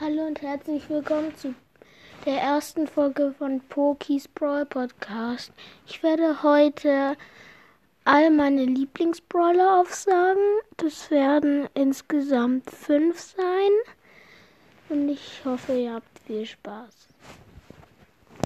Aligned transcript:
Hallo 0.00 0.28
und 0.28 0.40
herzlich 0.42 0.88
willkommen 0.88 1.34
zu 1.34 1.56
der 2.24 2.40
ersten 2.40 2.86
Folge 2.86 3.34
von 3.36 3.60
Pokis 3.68 4.28
Brawl 4.28 4.64
Podcast. 4.64 5.50
Ich 5.88 6.04
werde 6.04 6.44
heute 6.44 7.16
all 8.04 8.30
meine 8.30 8.64
Lieblingsbrawler 8.64 9.80
aufsagen. 9.80 10.60
Das 10.76 11.10
werden 11.10 11.68
insgesamt 11.74 12.70
fünf 12.70 13.18
sein. 13.18 13.70
Und 14.88 15.08
ich 15.08 15.40
hoffe, 15.44 15.72
ihr 15.72 15.94
habt 15.94 16.18
viel 16.28 16.46
Spaß. 16.46 17.08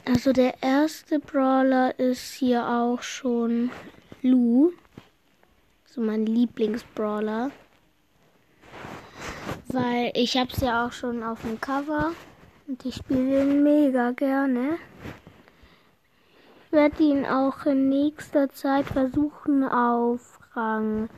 Also 0.06 0.32
der 0.32 0.54
erste 0.62 1.18
Brawler 1.18 1.98
ist 1.98 2.32
hier 2.32 2.66
auch 2.66 3.02
schon 3.02 3.70
Lou. 4.22 4.72
So 5.84 6.00
mein 6.00 6.24
Lieblingsbrawler 6.24 7.50
weil 9.68 10.12
ich 10.14 10.36
habe 10.36 10.50
es 10.52 10.60
ja 10.60 10.86
auch 10.86 10.92
schon 10.92 11.22
auf 11.22 11.40
dem 11.42 11.60
Cover 11.60 12.12
und 12.68 12.84
ich 12.84 12.96
spiele 12.96 13.42
ihn 13.42 13.62
mega 13.62 14.12
gerne. 14.12 14.78
Ich 16.66 16.72
werde 16.72 17.02
ihn 17.02 17.26
auch 17.26 17.66
in 17.66 17.88
nächster 17.88 18.48
Zeit 18.50 18.86
versuchen 18.86 19.64
auf 19.64 20.38
Rang 20.54 21.08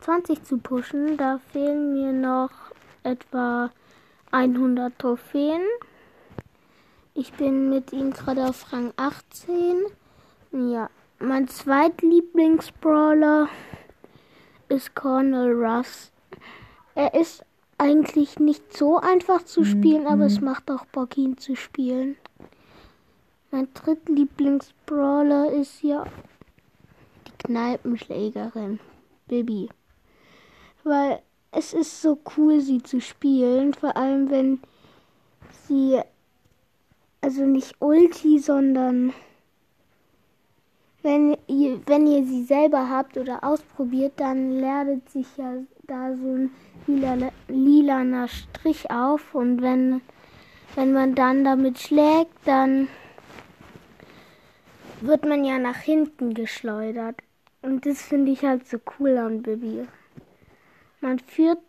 20 0.00 0.44
zu 0.44 0.58
pushen. 0.58 1.16
Da 1.16 1.38
fehlen 1.52 1.92
mir 1.92 2.12
noch 2.12 2.50
etwa 3.02 3.70
100 4.32 4.98
Trophäen. 4.98 5.62
Ich 7.14 7.32
bin 7.32 7.70
mit 7.70 7.92
ihm 7.92 8.12
gerade 8.12 8.46
auf 8.46 8.72
Rang 8.72 8.92
18. 8.96 9.86
Ja, 10.52 10.90
mein 11.18 11.48
zweitlieblingsbrawler 11.48 13.48
ist 14.68 14.94
Cornel 14.94 15.52
Russ. 15.52 16.10
Er 16.94 17.14
ist 17.14 17.44
eigentlich 17.78 18.38
nicht 18.38 18.76
so 18.76 18.98
einfach 18.98 19.44
zu 19.44 19.64
spielen, 19.64 20.02
mhm. 20.02 20.08
aber 20.08 20.26
es 20.26 20.40
macht 20.40 20.70
auch 20.70 20.86
Bock, 20.86 21.16
ihn 21.16 21.36
zu 21.36 21.56
spielen. 21.56 22.16
Mein 23.50 23.68
drittlieblingsbrawler 23.74 25.52
ist 25.52 25.78
hier 25.78 26.04
die 27.26 27.46
Kneipenschlägerin, 27.46 28.80
Bibi. 29.28 29.68
Weil 30.84 31.20
es 31.52 31.72
ist 31.72 32.02
so 32.02 32.18
cool, 32.36 32.60
sie 32.60 32.82
zu 32.82 33.00
spielen, 33.00 33.72
vor 33.74 33.96
allem 33.96 34.30
wenn 34.30 34.60
sie, 35.66 36.00
also 37.20 37.44
nicht 37.44 37.74
Ulti, 37.80 38.38
sondern 38.38 39.12
wenn 41.06 41.36
ihr, 41.46 41.80
wenn 41.86 42.08
ihr 42.08 42.24
sie 42.24 42.42
selber 42.42 42.90
habt 42.90 43.16
oder 43.16 43.44
ausprobiert, 43.44 44.14
dann 44.16 44.58
lernt 44.58 45.08
sich 45.08 45.26
ja 45.36 45.52
da 45.86 46.16
so 46.16 46.34
ein 46.34 46.50
lila, 46.88 47.30
lilaner 47.46 48.26
Strich 48.26 48.90
auf 48.90 49.32
und 49.32 49.62
wenn, 49.62 50.00
wenn 50.74 50.92
man 50.92 51.14
dann 51.14 51.44
damit 51.44 51.78
schlägt, 51.78 52.34
dann 52.44 52.88
wird 55.00 55.24
man 55.24 55.44
ja 55.44 55.58
nach 55.58 55.78
hinten 55.78 56.34
geschleudert. 56.34 57.22
Und 57.62 57.86
das 57.86 58.02
finde 58.02 58.32
ich 58.32 58.42
halt 58.42 58.66
so 58.66 58.78
cool 58.98 59.16
an 59.16 59.42
Bibi. 59.42 59.86
Mein 61.00 61.20
vierter 61.20 61.62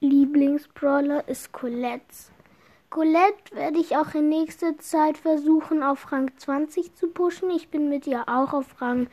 Lieblingsbrawler 0.00 1.26
ist 1.28 1.50
Colette. 1.50 2.33
Colette 2.94 3.56
werde 3.56 3.80
ich 3.80 3.96
auch 3.96 4.14
in 4.14 4.28
nächster 4.28 4.78
Zeit 4.78 5.18
versuchen, 5.18 5.82
auf 5.82 6.12
Rang 6.12 6.30
20 6.36 6.94
zu 6.94 7.08
pushen. 7.08 7.50
Ich 7.50 7.68
bin 7.68 7.88
mit 7.88 8.06
ihr 8.06 8.28
auch 8.28 8.52
auf 8.52 8.80
Rang 8.80 9.08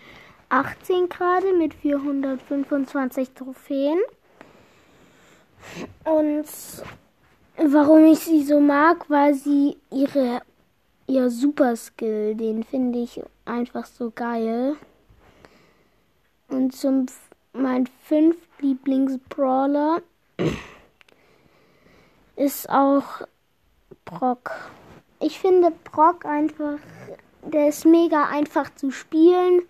18 0.50 1.10
gerade 1.10 1.52
mit 1.54 1.73
425 1.73 3.32
Trophäen. 3.32 3.98
Und 6.04 6.46
warum 7.58 8.06
ich 8.06 8.20
sie 8.20 8.44
so 8.44 8.60
mag, 8.60 9.10
weil 9.10 9.34
sie 9.34 9.78
ihre 9.90 10.44
ihr 11.08 11.32
Super 11.32 11.76
Skill, 11.76 12.36
den 12.36 12.64
finde 12.64 13.00
ich 13.00 13.20
einfach 13.45 13.88
so 13.88 14.12
geil. 14.12 14.76
Und 16.50 16.76
zum 16.76 17.08
mein 17.52 17.88
fünf 18.04 18.36
Lieblingsbrawler 18.60 20.04
ist 22.36 22.70
auch 22.70 23.23
Brock. 24.06 24.52
Ich 25.20 25.39
finde 25.39 25.72
Brock 25.72 26.26
einfach, 26.26 26.80
der 27.44 27.70
ist 27.70 27.86
mega 27.86 28.26
einfach 28.26 28.73
zu 28.76 28.92
spielen. 28.92 29.64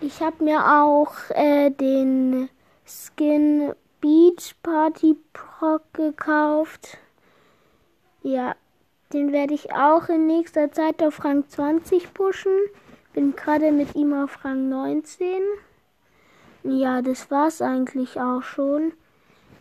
Ich 0.00 0.20
habe 0.20 0.44
mir 0.44 0.82
auch 0.82 1.12
äh, 1.30 1.70
den 1.70 2.48
Skin 2.86 3.74
Beach 4.00 4.54
Party 4.62 5.16
Brock 5.32 5.82
gekauft. 5.92 6.98
Ja, 8.22 8.54
den 9.12 9.32
werde 9.32 9.54
ich 9.54 9.74
auch 9.74 10.08
in 10.08 10.26
nächster 10.26 10.72
Zeit 10.72 11.02
auf 11.02 11.24
Rang 11.24 11.48
20 11.48 12.14
pushen. 12.14 12.52
Bin 13.12 13.34
gerade 13.34 13.72
mit 13.72 13.94
ihm 13.94 14.14
auf 14.14 14.44
Rang 14.44 14.68
19. 14.68 15.42
Ja, 16.62 17.02
das 17.02 17.30
war's 17.30 17.60
eigentlich 17.60 18.20
auch 18.20 18.42
schon. 18.42 18.92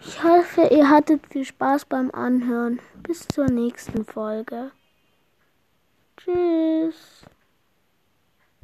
Ich 0.01 0.23
hoffe, 0.23 0.69
ihr 0.71 0.89
hattet 0.89 1.27
viel 1.27 1.45
Spaß 1.45 1.85
beim 1.85 2.09
Anhören. 2.11 2.79
Bis 3.03 3.27
zur 3.27 3.47
nächsten 3.47 4.05
Folge. 4.05 4.71
Tschüss. 6.17 7.25